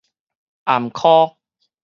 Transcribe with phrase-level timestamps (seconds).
[0.65, 1.37] 頷箍